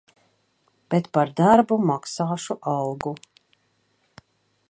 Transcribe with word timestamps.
Bet 0.93 1.09
par 1.17 1.33
darbu 1.41 1.77
maksāšu 1.91 2.59
algu. 2.73 3.13